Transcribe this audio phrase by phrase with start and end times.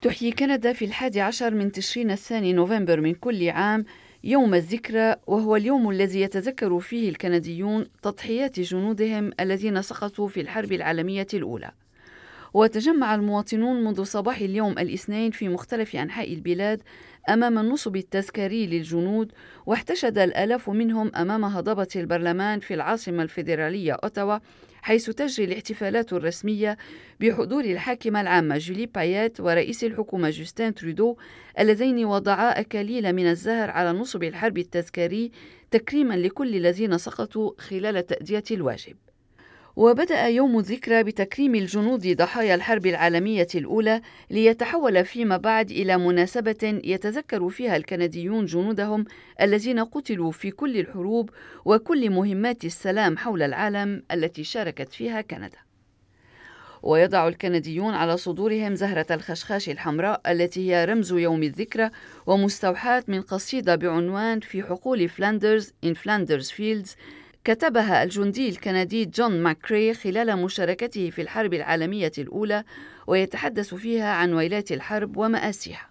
[0.00, 3.84] تحيي كندا في الحادي عشر من تشرين الثاني نوفمبر من كل عام
[4.24, 11.26] يوم الذكرى وهو اليوم الذي يتذكر فيه الكنديون تضحيات جنودهم الذين سقطوا في الحرب العالمية
[11.34, 11.70] الأولى.
[12.54, 16.82] وتجمع المواطنون منذ صباح اليوم الاثنين في مختلف أنحاء البلاد
[17.28, 19.32] أمام النصب التذكاري للجنود
[19.66, 24.38] واحتشد الآلاف منهم أمام هضبة البرلمان في العاصمة الفيدرالية أوتاوا
[24.82, 26.76] حيث تجري الاحتفالات الرسمية
[27.20, 31.16] بحضور الحاكمة العامة جولي بايات ورئيس الحكومة جوستين ترودو
[31.58, 35.30] اللذين وضعا أكاليل من الزهر على نصب الحرب التذكاري
[35.70, 38.96] تكريما لكل الذين سقطوا خلال تأدية الواجب.
[39.78, 47.48] وبدأ يوم الذكرى بتكريم الجنود ضحايا الحرب العالمية الأولى ليتحول فيما بعد إلى مناسبة يتذكر
[47.48, 49.04] فيها الكنديون جنودهم
[49.40, 51.30] الذين قتلوا في كل الحروب
[51.64, 55.58] وكل مهمات السلام حول العالم التي شاركت فيها كندا.
[56.82, 61.90] ويضع الكنديون على صدورهم زهرة الخشخاش الحمراء التي هي رمز يوم الذكرى
[62.26, 66.90] ومستوحاة من قصيدة بعنوان في حقول فلاندرز in Flanders Fields
[67.48, 72.64] كتبها الجندي الكندي جون ماكري خلال مشاركته في الحرب العالمية الأولى
[73.06, 75.90] ويتحدث فيها عن ويلات الحرب ومآسيها.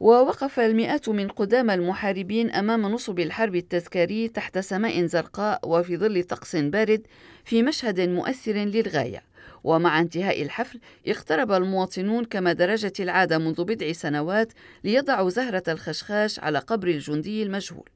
[0.00, 6.56] ووقف المئات من قدامى المحاربين أمام نصب الحرب التذكاري تحت سماء زرقاء وفي ظل طقس
[6.56, 7.06] بارد
[7.44, 9.22] في مشهد مؤثر للغاية.
[9.64, 14.52] ومع انتهاء الحفل اقترب المواطنون كما درجت العادة منذ بضع سنوات
[14.84, 17.88] ليضعوا زهرة الخشخاش على قبر الجندي المجهول.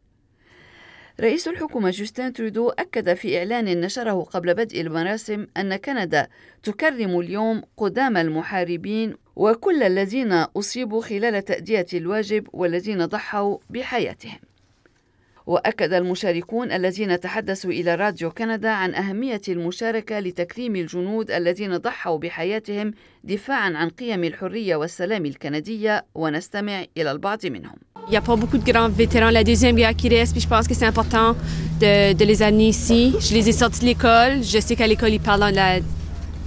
[1.20, 6.28] رئيس الحكومة جوستين ترودو أكد في إعلان نشره قبل بدء المراسم أن كندا
[6.62, 14.38] تكرم اليوم قدام المحاربين وكل الذين أصيبوا خلال تأدية الواجب والذين ضحوا بحياتهم.
[15.46, 22.94] وأكد المشاركون الذين تحدثوا إلى راديو كندا عن أهمية المشاركة لتكريم الجنود الذين ضحوا بحياتهم
[23.24, 27.76] دفاعا عن قيم الحرية والسلام الكندية ونستمع إلى البعض منهم.
[28.08, 30.40] Il n'y a pas beaucoup de grands vétérans de la Deuxième Guerre qui restent, puis
[30.40, 31.34] je pense que c'est important
[31.80, 33.12] de, de, les amener ici.
[33.18, 34.44] Je les ai sortis de l'école.
[34.44, 35.52] Je sais qu'à l'école, ils parlent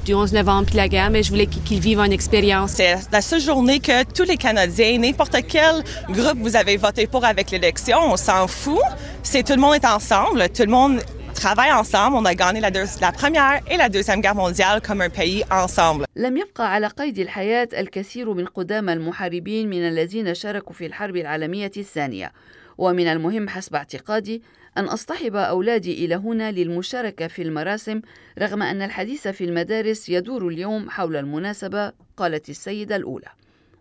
[0.06, 2.72] du 11 novembre puis la guerre, mais je voulais qu'ils vivent une expérience.
[2.76, 7.26] C'est la seule journée que tous les Canadiens, n'importe quel groupe vous avez voté pour
[7.26, 8.80] avec l'élection, on s'en fout.
[9.22, 11.02] C'est tout le monde est ensemble, tout le monde
[11.40, 12.18] travaille ensemble.
[12.18, 16.06] On a gagné la, la première et la deuxième guerre mondiale comme un pays ensemble.
[16.16, 21.72] لم يبقى على قيد الحياة الكثير من قدامى المحاربين من الذين شاركوا في الحرب العالمية
[21.78, 22.32] الثانية
[22.78, 24.42] ومن المهم حسب اعتقادي
[24.78, 28.02] أن أصطحب أولادي إلى هنا للمشاركة في المراسم
[28.40, 33.28] رغم أن الحديث في المدارس يدور اليوم حول المناسبة قالت السيدة الأولى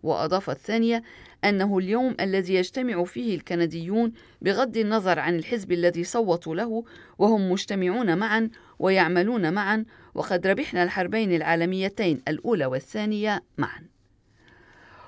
[0.02, 1.02] وأضافت الثانية
[1.44, 6.84] أنه اليوم الذي يجتمع فيه الكنديون بغض النظر عن الحزب الذي صوتوا له
[7.18, 13.82] وهم مجتمعون معا ويعملون معا وقد ربحنا الحربين العالميتين الأولى والثانية معا.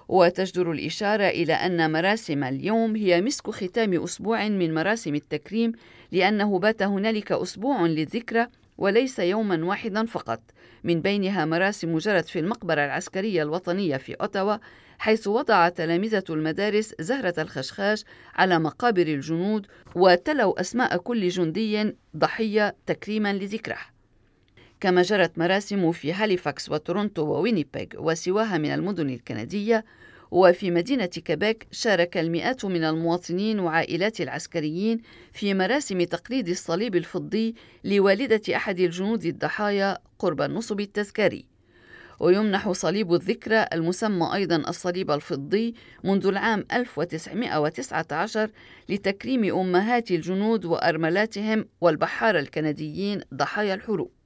[0.09, 5.73] وتجدر الإشارة إلى أن مراسم اليوم هي مسك ختام أسبوع من مراسم التكريم
[6.13, 8.47] لأنه بات هنالك أسبوع للذكرى
[8.81, 10.41] وليس يوما واحدا فقط.
[10.85, 14.57] من بينها مراسم جرت في المقبرة العسكرية الوطنية في أوتاوا
[14.99, 18.05] حيث وضع تلامذة المدارس زهرة الخشخاش
[18.35, 23.79] على مقابر الجنود وتلوا أسماء كل جندي ضحية تكريما لذكره.
[24.81, 29.85] كما جرت مراسم في هاليفاكس وتورونتو ووينيبيغ وسواها من المدن الكندية
[30.31, 35.01] وفي مدينة كيبيك شارك المئات من المواطنين وعائلات العسكريين
[35.33, 37.55] في مراسم تقليد الصليب الفضي
[37.85, 41.45] لوالدة أحد الجنود الضحايا قرب النصب التذكاري.
[42.21, 45.75] ويمنح صليب الذكرى المسمى أيضا الصليب الفضي
[46.05, 48.51] منذ العام 1919
[48.89, 54.20] لتكريم أمهات الجنود وأرملاتهم والبحارة الكنديين ضحايا الحروب.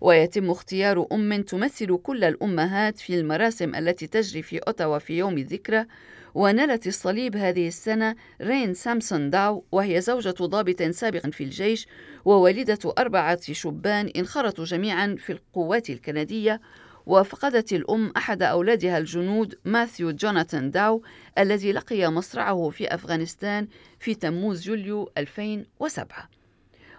[0.00, 5.86] ويتم اختيار أم تمثل كل الأمهات في المراسم التي تجري في أوتاوا في يوم الذكرى.
[6.34, 11.86] ونالت الصليب هذه السنة رين سامسون داو وهي زوجة ضابط سابق في الجيش
[12.24, 16.60] ووالدة أربعة شبان انخرطوا جميعا في القوات الكندية.
[17.08, 21.02] وفقدت الأم أحد أولادها الجنود ماثيو جوناثان داو
[21.38, 23.68] الذي لقي مصرعه في أفغانستان
[24.00, 26.37] في تموز يوليو 2007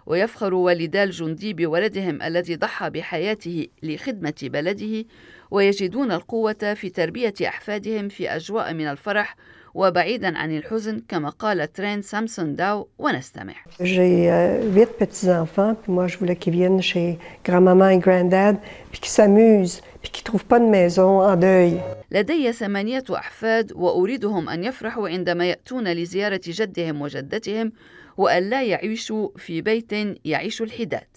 [0.09, 5.05] ويفخر والدا الجندي بولدهم الذي ضحى بحياته لخدمة بلده
[5.51, 9.35] ويجدون القوة في تربية أحفادهم في أجواء من الفرح
[9.73, 13.53] وبعيدا عن الحزن كما قال ترين سامسون داو ونستمع.
[13.79, 18.57] J'ai euh, huit petits-enfants, puis moi je voulais qu'ils viennent chez grand-maman et grand-dad,
[18.91, 21.79] puis qu'ils s'amusent, puis qu'ils trouvent pas de maison en deuil.
[22.11, 27.71] لدي ثمانية أحفاد وأريدهم أن يفرحوا عندما يأتون لزيارة جدهم وجدتهم
[28.19, 29.91] وأن لا يعيشوا في بيت
[30.25, 31.07] يعيش الحداد.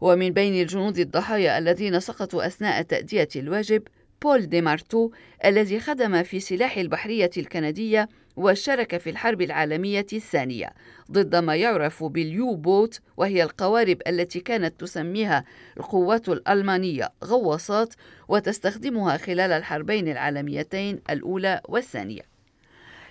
[0.00, 3.82] ومن بين الجنود الضحايا الذين سقطوا أثناء تأدية الواجب
[4.22, 5.10] بول دي مارتو
[5.44, 10.72] الذي خدم في سلاح البحرية الكندية وشارك في الحرب العالمية الثانية
[11.10, 15.44] ضد ما يعرف بال U-Boot وهي القوارب التي كانت تسميها
[15.76, 17.94] القوات الألمانية غواصات
[18.28, 22.27] وتستخدمها خلال الحربين العالميتين الأولى والثانية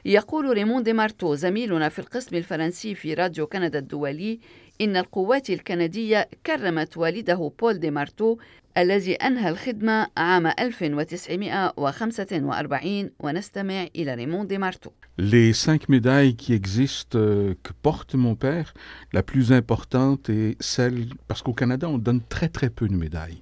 [0.07, 4.39] يقول ريمون دي مارتو زميلنا في القسم الفرنسي في راديو كندا الدولي
[4.81, 8.37] إن القوات الكندية كرمت والده بول دي مارتو
[8.77, 17.17] الذي أنهى الخدمة عام 1945 ونستمع إلى ريمون دي مارتو Les cinq médailles qui existent,
[17.17, 18.75] euh, que porte mon père,
[19.13, 23.41] la plus importante est celle, parce qu'au Canada, on donne très très peu de médailles.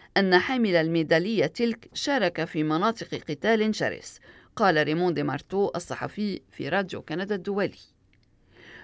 [0.17, 4.19] أن حامل الميدالية تلك شارك في مناطق قتال شرس.
[4.55, 7.77] قال ريمون دي مارتو الصحفي في راديو كندا الدولي.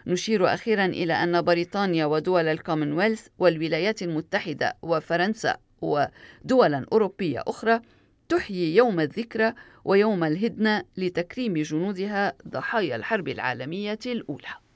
[0.08, 7.82] نشير أخيرا إلى أن بريطانيا ودول الكومنولث والولايات المتحدة وفرنسا ودولا أوروبية أخرى
[8.30, 9.54] تحيي يوم الذكرى
[9.86, 14.67] ويوم الهدنة لتكريم جنودها ضحايا الحرب العالمية الأولى.